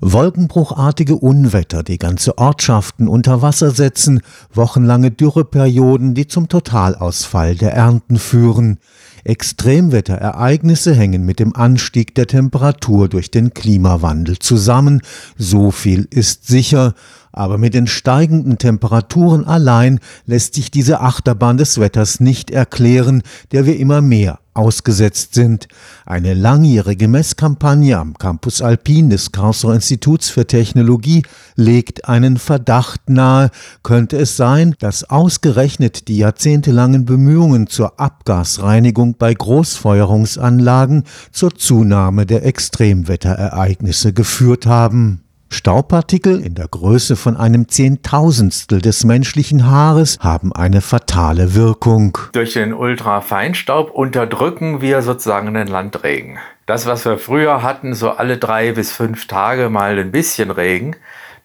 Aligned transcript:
Wolkenbruchartige 0.00 1.16
Unwetter, 1.16 1.82
die 1.82 1.98
ganze 1.98 2.38
Ortschaften 2.38 3.08
unter 3.08 3.42
Wasser 3.42 3.72
setzen, 3.72 4.20
wochenlange 4.54 5.10
Dürreperioden, 5.10 6.14
die 6.14 6.28
zum 6.28 6.48
Totalausfall 6.48 7.56
der 7.56 7.74
Ernten 7.74 8.18
führen. 8.18 8.78
Extremwetterereignisse 9.24 10.94
hängen 10.94 11.24
mit 11.24 11.40
dem 11.40 11.56
Anstieg 11.56 12.14
der 12.14 12.28
Temperatur 12.28 13.08
durch 13.08 13.32
den 13.32 13.52
Klimawandel 13.52 14.38
zusammen, 14.38 15.02
so 15.36 15.72
viel 15.72 16.06
ist 16.10 16.46
sicher, 16.46 16.94
aber 17.32 17.58
mit 17.58 17.74
den 17.74 17.86
steigenden 17.86 18.58
Temperaturen 18.58 19.44
allein 19.44 20.00
lässt 20.26 20.54
sich 20.54 20.70
diese 20.70 21.00
Achterbahn 21.00 21.56
des 21.56 21.78
Wetters 21.78 22.20
nicht 22.20 22.50
erklären, 22.50 23.22
der 23.52 23.66
wir 23.66 23.78
immer 23.78 24.00
mehr 24.00 24.38
ausgesetzt 24.58 25.34
sind. 25.34 25.68
Eine 26.04 26.34
langjährige 26.34 27.06
Messkampagne 27.06 27.96
am 27.96 28.14
Campus 28.14 28.60
Alpin 28.60 29.08
des 29.08 29.30
Karlsruher 29.30 29.74
Instituts 29.74 30.30
für 30.30 30.46
Technologie 30.46 31.22
legt 31.54 32.08
einen 32.08 32.36
Verdacht 32.36 33.08
nahe. 33.08 33.50
Könnte 33.84 34.18
es 34.18 34.36
sein, 34.36 34.74
dass 34.80 35.04
ausgerechnet 35.04 36.08
die 36.08 36.18
jahrzehntelangen 36.18 37.04
Bemühungen 37.04 37.68
zur 37.68 38.00
Abgasreinigung 38.00 39.14
bei 39.16 39.32
Großfeuerungsanlagen 39.32 41.04
zur 41.30 41.54
Zunahme 41.54 42.26
der 42.26 42.44
Extremwetterereignisse 42.44 44.12
geführt 44.12 44.66
haben? 44.66 45.22
Staubpartikel 45.50 46.40
in 46.40 46.54
der 46.54 46.68
Größe 46.68 47.16
von 47.16 47.36
einem 47.36 47.68
Zehntausendstel 47.68 48.80
des 48.80 49.04
menschlichen 49.04 49.66
Haares 49.66 50.18
haben 50.20 50.52
eine 50.52 50.80
fatale 50.80 51.54
Wirkung. 51.54 52.18
Durch 52.32 52.52
den 52.52 52.74
Ultrafeinstaub 52.74 53.90
unterdrücken 53.90 54.80
wir 54.80 55.02
sozusagen 55.02 55.54
den 55.54 55.66
Landregen. 55.66 56.38
Das, 56.66 56.86
was 56.86 57.04
wir 57.06 57.18
früher 57.18 57.62
hatten, 57.62 57.94
so 57.94 58.10
alle 58.10 58.36
drei 58.36 58.72
bis 58.72 58.92
fünf 58.92 59.26
Tage 59.26 59.70
mal 59.70 59.98
ein 59.98 60.12
bisschen 60.12 60.50
Regen, 60.50 60.96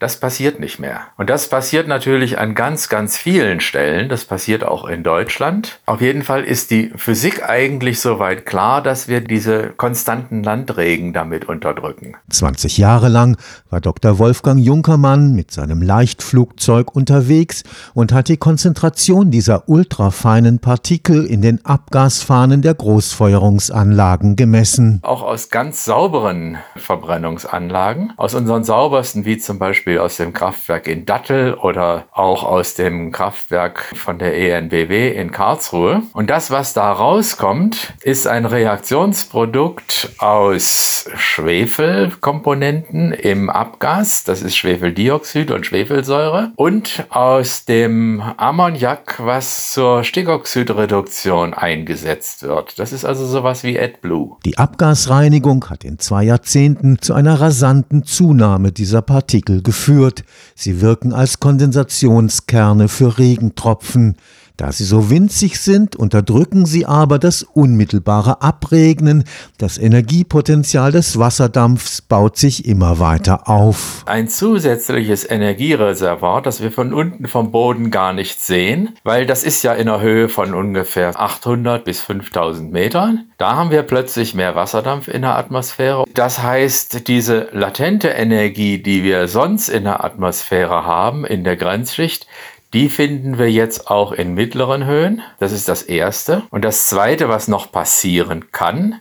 das 0.03 0.17
passiert 0.17 0.59
nicht 0.59 0.79
mehr. 0.79 0.99
Und 1.15 1.29
das 1.29 1.47
passiert 1.47 1.87
natürlich 1.87 2.37
an 2.37 2.55
ganz, 2.55 2.89
ganz 2.89 3.17
vielen 3.17 3.61
Stellen. 3.61 4.09
Das 4.09 4.25
passiert 4.25 4.65
auch 4.65 4.83
in 4.83 5.01
Deutschland. 5.01 5.79
Auf 5.85 6.01
jeden 6.01 6.23
Fall 6.23 6.43
ist 6.43 6.71
die 6.71 6.91
Physik 6.97 7.47
eigentlich 7.47 8.01
soweit 8.01 8.45
klar, 8.45 8.83
dass 8.83 9.07
wir 9.07 9.21
diese 9.21 9.69
konstanten 9.69 10.43
Landregen 10.43 11.13
damit 11.13 11.45
unterdrücken. 11.45 12.17
20 12.29 12.77
Jahre 12.77 13.07
lang 13.07 13.37
war 13.69 13.79
Dr. 13.79 14.19
Wolfgang 14.19 14.59
Junkermann 14.59 15.35
mit 15.35 15.51
seinem 15.51 15.81
Leichtflugzeug 15.81 16.93
unterwegs 16.93 17.63
und 17.93 18.11
hat 18.11 18.27
die 18.27 18.35
Konzentration 18.35 19.31
dieser 19.31 19.69
ultrafeinen 19.69 20.59
Partikel 20.59 21.25
in 21.25 21.41
den 21.41 21.63
Abgasfahnen 21.63 22.61
der 22.61 22.73
Großfeuerungsanlagen 22.73 24.35
gemessen. 24.35 24.99
Auch 25.03 25.23
aus 25.23 25.49
ganz 25.49 25.85
sauberen 25.85 26.57
Verbrennungsanlagen, 26.75 28.11
aus 28.17 28.33
unseren 28.33 28.65
saubersten 28.65 29.23
wie 29.23 29.37
zum 29.37 29.59
Beispiel 29.59 29.92
Beispiel 29.93 29.99
aus 29.99 30.17
dem 30.17 30.33
Kraftwerk 30.33 30.87
in 30.87 31.05
Dattel 31.05 31.53
oder 31.53 32.05
auch 32.11 32.43
aus 32.43 32.73
dem 32.73 33.11
Kraftwerk 33.11 33.83
von 33.95 34.17
der 34.17 34.35
ENBW 34.35 35.11
in 35.11 35.31
Karlsruhe. 35.31 36.01
Und 36.13 36.29
das, 36.29 36.49
was 36.51 36.73
da 36.73 36.91
rauskommt, 36.91 37.93
ist 38.01 38.27
ein 38.27 38.45
Reaktionsprodukt 38.45 40.09
aus 40.17 41.09
Schwefelkomponenten 41.15 43.11
im 43.11 43.49
Abgas, 43.49 44.23
das 44.23 44.41
ist 44.41 44.55
Schwefeldioxid 44.55 45.51
und 45.51 45.65
Schwefelsäure, 45.65 46.53
und 46.55 47.05
aus 47.09 47.65
dem 47.65 48.21
Ammoniak, 48.37 49.19
was 49.19 49.73
zur 49.73 50.03
Stickoxidreduktion 50.03 51.53
eingesetzt 51.53 52.43
wird. 52.43 52.79
Das 52.79 52.93
ist 52.93 53.03
also 53.05 53.25
sowas 53.25 53.63
wie 53.63 53.77
AdBlue. 53.79 54.37
Die 54.45 54.57
Abgasreinigung 54.57 55.69
hat 55.69 55.83
in 55.83 55.99
zwei 55.99 56.23
Jahrzehnten 56.23 56.99
zu 57.01 57.13
einer 57.13 57.41
rasanten 57.41 58.05
Zunahme 58.05 58.71
dieser 58.71 59.01
Partikel 59.01 59.61
geführt 59.61 59.82
geführt, 59.83 60.23
sie 60.55 60.79
wirken 60.79 61.11
als 61.11 61.41
Kondensationskerne 61.41 62.87
für 62.87 63.17
Regentropfen, 63.17 64.15
da 64.57 64.71
sie 64.71 64.83
so 64.83 65.09
winzig 65.09 65.59
sind, 65.59 65.95
unterdrücken 65.95 66.65
sie 66.67 66.85
aber 66.85 67.17
das 67.17 67.41
unmittelbare 67.41 68.41
Abregnen. 68.41 69.23
Das 69.57 69.79
Energiepotenzial 69.79 70.91
des 70.91 71.17
Wasserdampfs 71.17 72.01
baut 72.03 72.37
sich 72.37 72.67
immer 72.67 72.99
weiter 72.99 73.49
auf. 73.49 74.03
Ein 74.05 74.27
zusätzliches 74.27 75.29
Energiereservoir, 75.29 76.43
das 76.43 76.61
wir 76.61 76.71
von 76.71 76.93
unten 76.93 77.27
vom 77.27 77.51
Boden 77.51 77.89
gar 77.89 78.13
nicht 78.13 78.39
sehen, 78.39 78.95
weil 79.03 79.25
das 79.25 79.43
ist 79.43 79.63
ja 79.63 79.73
in 79.73 79.87
der 79.87 80.01
Höhe 80.01 80.29
von 80.29 80.53
ungefähr 80.53 81.19
800 81.19 81.83
bis 81.83 82.01
5000 82.01 82.71
Metern. 82.71 83.25
Da 83.39 83.55
haben 83.55 83.71
wir 83.71 83.81
plötzlich 83.83 84.35
mehr 84.35 84.55
Wasserdampf 84.55 85.07
in 85.07 85.23
der 85.23 85.35
Atmosphäre. 85.35 86.05
Das 86.13 86.43
heißt, 86.43 87.07
diese 87.07 87.49
latente 87.51 88.09
Energie, 88.09 88.81
die 88.81 89.03
wir 89.03 89.27
sonst 89.27 89.69
in 89.69 89.85
der 89.85 90.05
Atmosphäre 90.05 90.85
haben, 90.85 91.25
in 91.25 91.43
der 91.43 91.57
Grenzschicht, 91.57 92.27
die 92.73 92.89
finden 92.89 93.37
wir 93.37 93.51
jetzt 93.51 93.89
auch 93.89 94.11
in 94.11 94.33
mittleren 94.33 94.85
Höhen. 94.85 95.21
Das 95.39 95.51
ist 95.51 95.69
das 95.69 95.83
Erste. 95.83 96.43
Und 96.49 96.65
das 96.65 96.87
Zweite, 96.87 97.29
was 97.29 97.47
noch 97.47 97.71
passieren 97.71 98.51
kann, 98.51 98.99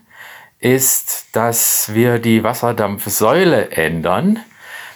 ist, 0.58 1.26
dass 1.32 1.92
wir 1.92 2.18
die 2.18 2.44
Wasserdampfsäule 2.44 3.70
ändern 3.72 4.38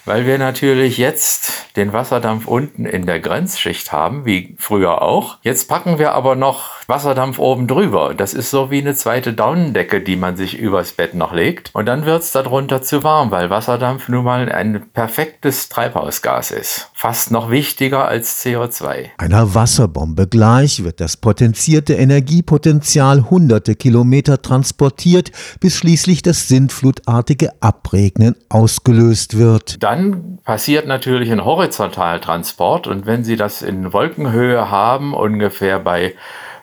weil 0.06 0.24
wir 0.24 0.38
natürlich 0.38 0.98
jetzt 0.98 1.76
den 1.76 1.92
Wasserdampf 1.92 2.46
unten 2.46 2.86
in 2.86 3.06
der 3.06 3.18
Grenzschicht 3.18 3.92
haben, 3.92 4.24
wie 4.24 4.54
früher 4.56 5.02
auch. 5.02 5.38
Jetzt 5.42 5.68
packen 5.68 5.98
wir 5.98 6.12
aber 6.12 6.36
noch 6.36 6.75
Wasserdampf 6.86 7.38
oben 7.38 7.66
drüber. 7.66 8.14
Das 8.14 8.32
ist 8.32 8.50
so 8.50 8.70
wie 8.70 8.80
eine 8.80 8.94
zweite 8.94 9.32
Daunendecke, 9.32 10.00
die 10.00 10.16
man 10.16 10.36
sich 10.36 10.58
übers 10.58 10.92
Bett 10.92 11.14
noch 11.14 11.32
legt. 11.32 11.70
Und 11.74 11.86
dann 11.86 12.06
wird 12.06 12.22
es 12.22 12.32
darunter 12.32 12.82
zu 12.82 13.02
warm, 13.02 13.30
weil 13.30 13.50
Wasserdampf 13.50 14.08
nun 14.08 14.24
mal 14.24 14.50
ein 14.50 14.86
perfektes 14.92 15.68
Treibhausgas 15.68 16.50
ist. 16.50 16.90
Fast 16.94 17.30
noch 17.30 17.50
wichtiger 17.50 18.06
als 18.06 18.42
CO2. 18.44 19.10
Einer 19.18 19.54
Wasserbombe 19.54 20.28
gleich 20.28 20.84
wird 20.84 21.00
das 21.00 21.16
potenzierte 21.16 21.94
Energiepotenzial 21.94 23.28
hunderte 23.28 23.74
Kilometer 23.74 24.40
transportiert, 24.40 25.32
bis 25.60 25.76
schließlich 25.76 26.22
das 26.22 26.48
sintflutartige 26.48 27.50
Abregnen 27.60 28.36
ausgelöst 28.48 29.36
wird. 29.36 29.82
Dann 29.82 29.96
dann 29.96 30.38
passiert 30.44 30.86
natürlich 30.86 31.32
ein 31.32 31.44
Horizontaltransport 31.44 32.86
und 32.86 33.06
wenn 33.06 33.24
Sie 33.24 33.36
das 33.36 33.62
in 33.62 33.92
Wolkenhöhe 33.92 34.70
haben, 34.70 35.14
ungefähr 35.14 35.78
bei 35.78 36.14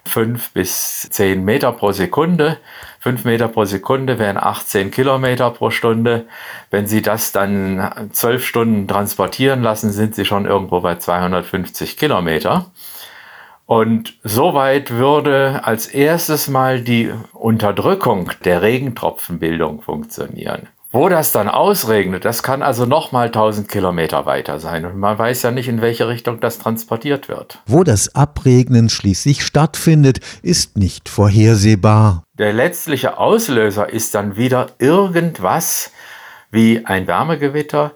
5 0.06 0.52
bis 0.52 1.10
10 1.10 1.44
Meter 1.44 1.72
pro 1.72 1.92
Sekunde. 1.92 2.58
5 3.00 3.26
Meter 3.26 3.48
pro 3.48 3.66
Sekunde 3.66 4.20
wären 4.20 4.38
18 4.38 4.92
Kilometer 4.92 5.50
pro 5.52 5.72
Stunde. 5.72 6.26
Wenn 6.70 6.88
Sie 6.88 7.02
das 7.02 7.32
dann 7.32 8.10
12 8.12 8.46
Stunden 8.46 8.88
transportieren 8.88 9.62
lassen, 9.62 9.92
sind 9.92 10.16
Sie 10.16 10.26
schon 10.26 10.46
irgendwo 10.46 10.82
bei 10.82 10.96
250 10.96 11.98
Kilometer. 11.98 12.72
Und 13.66 14.16
soweit 14.24 14.92
würde 14.92 15.62
als 15.64 15.88
erstes 15.88 16.48
mal 16.48 16.82
die 16.82 17.12
Unterdrückung 17.32 18.32
der 18.44 18.62
Regentropfenbildung 18.62 19.82
funktionieren. 19.82 20.68
Wo 20.96 21.10
das 21.10 21.32
dann 21.32 21.50
ausregnet, 21.50 22.24
das 22.24 22.44
kann 22.44 22.62
also 22.62 22.86
nochmal 22.86 23.26
1000 23.26 23.68
Kilometer 23.68 24.28
weiter 24.28 24.60
sein. 24.60 24.86
Und 24.86 24.96
man 25.00 25.18
weiß 25.18 25.42
ja 25.42 25.50
nicht, 25.50 25.68
in 25.68 25.82
welche 25.82 26.08
Richtung 26.08 26.40
das 26.40 26.60
transportiert 26.60 27.30
wird. 27.30 27.58
Wo 27.66 27.84
das 27.84 28.14
Abregnen 28.14 28.90
schließlich 28.90 29.44
stattfindet, 29.44 30.20
ist 30.44 30.78
nicht 30.78 31.10
vorhersehbar. 31.10 32.22
Der 32.38 32.54
letztliche 32.54 33.18
Auslöser 33.18 33.90
ist 33.90 34.14
dann 34.14 34.36
wieder 34.36 34.68
irgendwas 34.78 35.92
wie 36.52 36.86
ein 36.86 37.08
Wärmegewitter, 37.08 37.94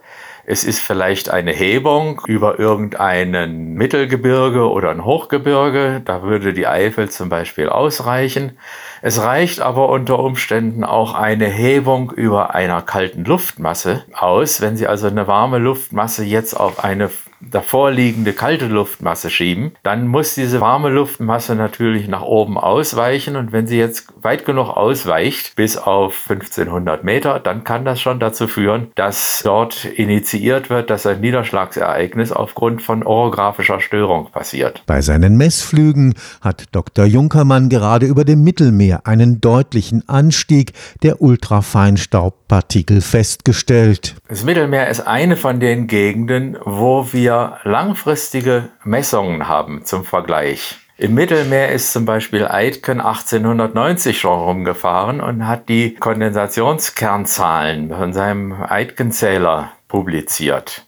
es 0.50 0.64
ist 0.64 0.80
vielleicht 0.80 1.30
eine 1.30 1.52
Hebung 1.52 2.22
über 2.26 2.58
irgendeinen 2.58 3.74
Mittelgebirge 3.74 4.72
oder 4.72 4.92
ein 4.92 5.04
Hochgebirge. 5.04 6.02
Da 6.06 6.24
würde 6.24 6.54
die 6.54 6.66
Eifel 6.66 7.10
zum 7.10 7.28
Beispiel 7.28 7.68
ausreichen. 7.68 8.58
Es 9.02 9.22
reicht 9.22 9.60
aber 9.60 9.90
unter 9.90 10.20
Umständen 10.20 10.86
auch 10.86 11.16
eine 11.16 11.48
Hebung 11.48 12.12
über 12.12 12.56
einer 12.56 12.82
kalten 12.82 13.26
Luftmasse 13.26 14.06
aus. 14.14 14.62
Wenn 14.62 14.78
Sie 14.78 14.88
also 14.88 15.08
eine 15.08 15.28
warme 15.28 15.58
Luftmasse 15.58 16.24
jetzt 16.24 16.54
auf 16.54 16.82
eine 16.82 17.10
davorliegende 17.42 18.34
kalte 18.34 18.68
Luftmasse 18.68 19.30
schieben, 19.30 19.74
dann 19.84 20.08
muss 20.08 20.36
diese 20.36 20.62
warme 20.62 20.90
Luftmasse 20.90 21.56
natürlich 21.56 22.08
nach 22.08 22.24
oben 22.24 22.58
ausweichen 22.58 23.36
und 23.36 23.52
wenn 23.52 23.68
sie 23.68 23.78
jetzt 23.78 24.08
weit 24.22 24.46
genug 24.46 24.70
ausweicht, 24.70 25.56
bis 25.56 25.78
auf 25.78 26.26
1500 26.30 27.04
Meter, 27.04 27.40
dann 27.40 27.64
kann 27.64 27.86
das 27.86 28.02
schon 28.02 28.20
dazu 28.20 28.48
führen, 28.48 28.88
dass 28.96 29.42
dort 29.44 29.86
initiiert 29.86 30.70
wird, 30.70 30.90
dass 30.90 31.06
ein 31.06 31.22
Niederschlagsereignis 31.22 32.32
aufgrund 32.32 32.82
von 32.82 33.04
orographischer 33.04 33.80
Störung 33.80 34.32
passiert. 34.32 34.84
Bei 34.86 35.02
seinen 35.02 35.38
Messflügen 35.38 36.16
hat 36.42 36.66
Dr. 36.72 37.06
Junkermann 37.06 37.70
gerade 37.70 38.06
über 38.06 38.26
dem 38.26 38.44
Mittelmeer 38.44 39.06
einen 39.06 39.42
deutlichen 39.42 40.08
Anstieg 40.10 40.74
der 41.04 41.22
Ultrafeinstaubpartikel 41.22 43.02
festgestellt. 43.02 44.16
Das 44.28 44.44
Mittelmeer 44.44 44.88
ist 44.90 45.02
eine 45.02 45.38
von 45.38 45.60
den 45.60 45.88
Gegenden, 45.88 46.58
wo 46.66 47.14
wir 47.14 47.27
wir 47.28 47.58
langfristige 47.66 48.70
Messungen 48.86 49.50
haben 49.50 49.84
zum 49.84 50.06
Vergleich. 50.06 50.78
Im 50.96 51.14
Mittelmeer 51.14 51.74
ist 51.74 51.92
zum 51.92 52.06
Beispiel 52.06 52.48
Aitken 52.48 53.02
1890 53.02 54.18
schon 54.18 54.40
rumgefahren 54.40 55.20
und 55.20 55.46
hat 55.46 55.68
die 55.68 55.94
Kondensationskernzahlen 55.96 57.90
von 57.90 58.14
seinem 58.14 58.54
Aitken-Zähler 58.54 59.74
publiziert. 59.90 60.86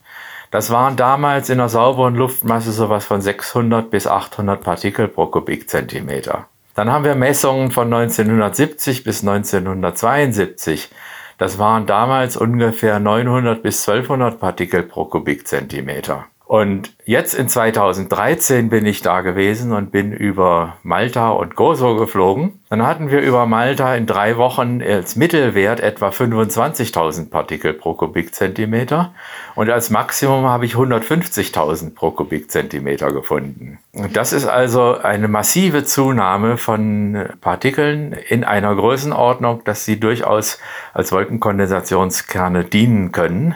Das 0.50 0.72
waren 0.72 0.96
damals 0.96 1.50
in 1.50 1.58
der 1.58 1.68
sauberen 1.68 2.16
Luftmasse 2.16 2.72
sowas 2.72 3.04
von 3.04 3.20
600 3.20 3.92
bis 3.92 4.08
800 4.08 4.64
Partikel 4.64 5.10
pro 5.10 5.26
Kubikzentimeter. 5.26 6.46
Dann 6.74 6.90
haben 6.90 7.04
wir 7.04 7.16
Messungen 7.16 7.72
von 7.72 7.94
1970 7.94 9.04
bis 9.04 9.28
1972. 9.28 10.90
Das 11.38 11.60
waren 11.60 11.86
damals 11.86 12.38
ungefähr 12.38 13.02
900 13.02 13.62
bis 13.62 13.86
1200 13.86 14.40
Partikel 14.40 14.84
pro 14.84 15.04
Kubikzentimeter. 15.04 16.29
Und 16.50 16.96
jetzt 17.06 17.36
in 17.36 17.48
2013 17.48 18.70
bin 18.70 18.84
ich 18.88 19.04
da 19.04 19.22
gewesen 19.22 19.72
und 19.72 19.92
bin 19.92 20.12
über 20.12 20.78
Malta 20.82 21.30
und 21.30 21.56
Gozo 21.56 21.96
geflogen. 21.96 22.60
Dann 22.72 22.88
hatten 22.88 23.12
wir 23.12 23.22
über 23.22 23.46
Malta 23.46 23.94
in 23.94 24.08
drei 24.08 24.36
Wochen 24.36 24.82
als 24.82 25.16
Mittelwert 25.16 25.80
etwa 25.80 26.10
25.000 26.10 27.30
Partikel 27.30 27.74
pro 27.74 27.94
Kubikzentimeter 27.94 29.14
und 29.54 29.70
als 29.70 29.92
Maximum 29.92 30.46
habe 30.46 30.66
ich 30.66 30.74
150.000 30.74 31.94
pro 31.94 32.10
Kubikzentimeter 32.10 33.14
gefunden. 33.14 33.78
Und 33.94 34.18
das 34.18 34.34
ist 34.34 34.48
also 34.48 34.98
eine 34.98 35.28
massive 35.28 35.84
Zunahme 35.84 36.58
von 36.58 37.28
Partikeln 37.42 38.14
in 38.28 38.44
einer 38.44 38.74
Größenordnung, 38.74 39.64
dass 39.66 39.86
sie 39.86 40.00
durchaus 40.00 40.58
als 40.96 41.12
Wolkenkondensationskerne 41.12 42.64
dienen 42.64 43.12
können. 43.12 43.54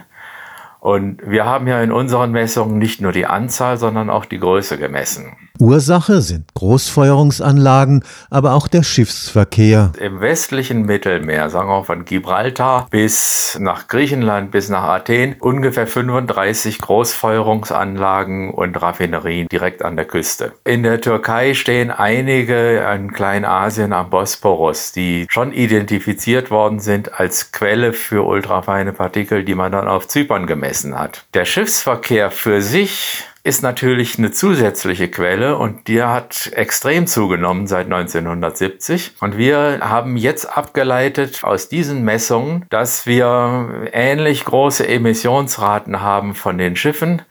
Und 0.84 1.22
wir 1.26 1.46
haben 1.46 1.66
ja 1.66 1.82
in 1.82 1.94
unseren 1.94 2.32
Messungen 2.32 2.78
nicht 2.78 3.00
nur 3.00 3.14
die 3.14 3.26
Anzahl, 3.26 3.78
sondern 3.78 4.10
auch 4.10 4.26
die 4.26 4.38
Größe 4.38 4.78
gemessen. 4.78 5.38
Ursache 5.58 6.22
sind 6.22 6.54
Großfeuerungsanlagen, 6.56 8.04
aber 8.30 8.54
auch 8.54 8.68
der 8.68 8.84
Schiffsverkehr. 8.84 9.94
Im 9.98 10.20
westlichen 10.20 10.82
Mittelmeer, 10.82 11.50
sagen 11.50 11.70
wir 11.70 11.86
von 11.86 12.04
Gibraltar 12.04 12.88
bis 12.90 13.58
nach 13.62 13.88
Griechenland, 13.88 14.52
bis 14.52 14.68
nach 14.68 14.84
Athen, 14.84 15.36
ungefähr 15.40 15.88
35 15.88 16.80
Großfeuerungsanlagen 16.80 18.50
und 18.50 18.82
Raffinerien 18.82 19.48
direkt 19.48 19.86
an 19.86 19.96
der 19.96 20.06
Küste. 20.06 20.52
In 20.66 20.84
der 20.84 21.00
Türkei 21.00 21.54
stehen 21.54 21.92
einige 21.92 22.80
in 22.94 23.14
Kleinasien 23.14 23.94
am 23.94 24.10
Bosporus, 24.10 24.92
die 24.92 25.28
schon 25.30 25.54
identifiziert 25.54 26.52
worden 26.52 26.80
sind 26.80 27.18
als 27.22 27.54
Quelle 27.54 27.94
für 27.94 28.26
ultrafeine 28.26 28.92
Partikel, 28.92 29.46
die 29.46 29.56
man 29.56 29.72
dann 29.72 29.88
auf 29.88 30.10
Zypern 30.10 30.46
gemessen 30.46 30.73
hat. 30.98 31.26
Der 31.34 31.46
Schiffsverkehr 31.46 32.32
für 32.32 32.62
sich 32.62 33.24
ist 33.46 33.62
natürlich 33.62 34.18
eine 34.18 34.32
zusätzliche 34.32 35.10
Quelle 35.10 35.58
und 35.58 35.90
die 35.90 36.02
hat 36.02 36.52
extrem 36.54 37.08
zugenommen 37.08 37.68
seit 37.68 37.86
1970. 37.86 39.16
Und 39.20 39.38
wir 39.38 39.80
haben 39.82 40.16
jetzt 40.16 40.46
abgeleitet 40.46 41.44
aus 41.44 41.68
diesen 41.68 42.06
Messungen, 42.06 42.66
dass 42.70 43.06
wir 43.06 43.90
ähnlich 43.92 44.46
große 44.46 44.88
Emissionsraten 44.88 46.00
haben 46.00 46.36
von 46.36 46.58
den 46.58 46.78
Schiffen 46.78 47.22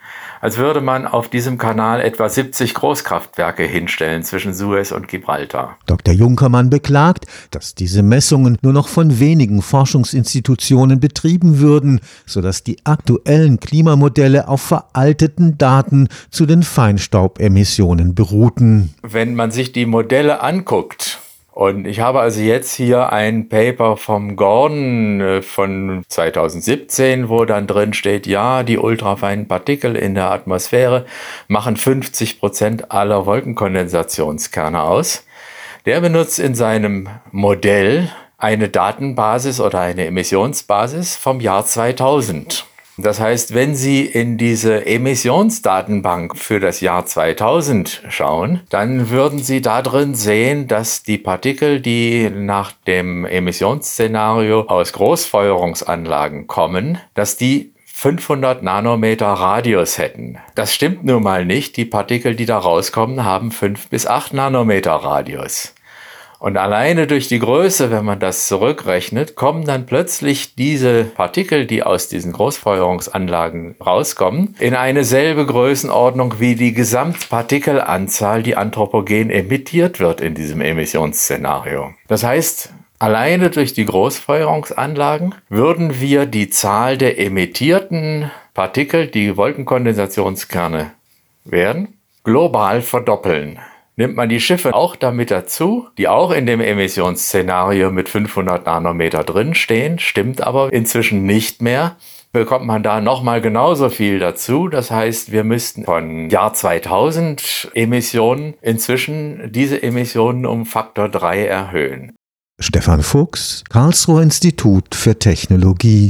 als 0.43 0.59
würde 0.59 0.81
man 0.81 1.07
auf 1.07 1.29
diesem 1.29 1.57
Kanal 1.57 2.01
etwa 2.01 2.29
70 2.29 2.75
Großkraftwerke 2.75 3.63
hinstellen 3.63 4.25
zwischen 4.25 4.53
Suez 4.53 4.91
und 4.91 5.07
Gibraltar. 5.07 5.79
Dr. 5.87 6.13
Junkermann 6.13 6.69
beklagt, 6.69 7.27
dass 7.53 7.77
diese 7.77 8.03
Messungen 8.03 8.59
nur 8.61 8.73
noch 8.73 8.89
von 8.89 9.21
wenigen 9.21 9.63
Forschungsinstitutionen 9.63 10.99
betrieben 10.99 11.61
würden, 11.61 12.01
sodass 12.27 12.65
die 12.65 12.85
aktuellen 12.85 13.61
Klimamodelle 13.61 14.49
auf 14.49 14.61
veralteten 14.61 15.59
Daten 15.59 16.02
zu 16.31 16.47
den 16.47 16.63
Feinstaubemissionen 16.63 18.15
beruhten. 18.15 18.95
Wenn 19.03 19.35
man 19.35 19.51
sich 19.51 19.73
die 19.73 19.87
Modelle 19.87 20.41
anguckt, 20.41 21.21
und 21.53 21.87
ich 21.87 22.01
habe 22.01 22.21
also 22.21 22.41
jetzt 22.41 22.73
hier 22.73 23.13
ein 23.13 23.51
Paper 23.51 23.99
vom 23.99 24.37
Gordon 24.37 25.21
äh, 25.21 25.43
von 25.43 26.03
2017, 26.09 27.29
wo 27.29 27.45
dann 27.45 27.67
drin 27.67 27.93
steht, 27.93 28.27
ja, 28.27 28.63
die 28.63 28.79
ultrafeinen 28.79 29.49
Partikel 29.49 29.95
in 29.95 30.15
der 30.15 30.31
Atmosphäre 30.31 31.05
machen 31.49 31.77
50 31.77 32.41
Prozent 32.41 32.91
aller 32.91 33.27
Wolkenkondensationskerne 33.27 34.83
aus. 34.83 35.27
Der 35.85 36.01
benutzt 36.01 36.39
in 36.39 36.55
seinem 36.55 37.09
Modell 37.33 38.09
eine 38.39 38.71
Datenbasis 38.71 39.61
oder 39.61 39.81
eine 39.81 40.07
Emissionsbasis 40.07 41.17
vom 41.17 41.41
Jahr 41.41 41.67
2000. 41.67 42.65
Das 43.03 43.19
heißt, 43.19 43.53
wenn 43.53 43.75
Sie 43.75 44.07
in 44.07 44.39
diese 44.39 44.87
Emissionsdatenbank 44.87 46.37
für 46.37 46.61
das 46.61 46.81
Jahr 46.81 47.05
2000 47.05 48.03
schauen, 48.09 48.61
dann 48.71 49.11
würden 49.11 49.41
Sie 49.41 49.61
da 49.61 49.83
drin 49.83 50.15
sehen, 50.15 50.69
dass 50.69 51.03
die 51.03 51.19
Partikel, 51.19 51.81
die 51.81 52.31
nach 52.31 52.71
dem 52.87 53.25
Emissionsszenario 53.25 54.63
aus 54.63 54.93
Großfeuerungsanlagen 54.93 56.47
kommen, 56.47 56.99
dass 57.15 57.37
die 57.37 57.73
500 57.87 58.63
Nanometer 58.63 59.27
Radius 59.27 59.99
hätten. 59.99 60.39
Das 60.55 60.73
stimmt 60.73 61.05
nun 61.05 61.25
mal 61.25 61.45
nicht. 61.45 61.77
Die 61.77 61.85
Partikel, 61.85 62.37
die 62.37 62.47
da 62.47 62.59
rauskommen, 62.59 63.25
haben 63.25 63.51
5 63.51 63.89
bis 63.89 64.07
8 64.07 64.33
Nanometer 64.35 64.93
Radius. 64.93 65.75
Und 66.43 66.57
alleine 66.57 67.07
durch 67.07 67.29
die 67.29 67.39
Größe, 67.39 67.93
wenn 67.93 68.05
man 68.05 68.19
das 68.19 68.49
zurückrechnet, 68.49 69.37
kommen 69.37 69.65
dann 69.65 69.87
plötzlich 69.87 70.57
diese 70.57 71.05
Partikel, 71.05 71.67
die 71.67 71.85
aus 71.85 72.09
diesen 72.09 72.33
Großfeuerungsanlagen 72.33 73.77
rauskommen, 73.81 74.57
in 74.59 74.75
eine 74.75 75.05
selbe 75.05 75.47
Größenordnung 75.47 76.41
wie 76.41 76.57
die 76.57 76.73
Gesamtpartikelanzahl, 76.73 78.43
die 78.43 78.57
anthropogen 78.57 79.31
emittiert 79.31 80.01
wird 80.01 80.21
in 80.21 80.35
diesem 80.35 80.61
Emissionsszenario. 80.61 81.95
Das 82.09 82.25
heißt, 82.25 82.71
Alleine 82.99 83.51
durch 83.51 83.73
die 83.73 83.85
Großfeuerungsanlagen 83.85 85.35
würden 85.49 86.01
wir 86.01 86.25
die 86.25 86.51
Zahl 86.51 86.97
der 86.99 87.19
emittierten 87.19 88.31
Partikel, 88.55 89.09
die 89.09 89.37
Wolkenkondensationskerne 89.37 90.93
werden, 91.45 91.99
global 92.23 92.81
verdoppeln. 92.81 93.59
Nimmt 93.97 94.17
man 94.17 94.31
die 94.31 94.41
Schiffe 94.41 94.75
auch 94.75 94.97
damit 94.97 95.31
dazu, 95.31 95.89
die 95.99 96.09
auch 96.09 96.31
in 96.31 96.47
dem 96.47 96.61
Emissionsszenario 96.61 97.91
mit 97.91 98.09
500 98.09 98.65
Nanometer 98.65 99.23
drinstehen, 99.23 99.99
stimmt 99.99 100.41
aber 100.41 100.73
inzwischen 100.73 101.27
nicht 101.27 101.61
mehr, 101.61 101.97
bekommt 102.33 102.65
man 102.65 102.83
da 102.83 103.03
nochmal 103.03 103.43
genauso 103.43 103.91
viel 103.91 104.19
dazu. 104.19 104.69
Das 104.69 104.91
heißt, 104.91 105.31
wir 105.31 105.45
müssten 105.45 105.85
von 105.85 106.31
Jahr 106.31 106.55
2000 106.55 107.71
Emissionen 107.75 108.55
inzwischen 108.63 109.53
diese 109.53 109.83
Emissionen 109.83 110.47
um 110.47 110.65
Faktor 110.65 111.11
3 111.11 111.45
erhöhen. 111.45 112.13
Stefan 112.63 113.03
Fuchs, 113.03 113.65
Karlsruher 113.69 114.23
Institut 114.23 114.95
für 114.95 115.19
Technologie 115.19 116.09